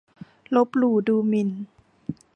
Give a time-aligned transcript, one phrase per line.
[0.55, 1.49] ลบหลู่ดูหมิ่น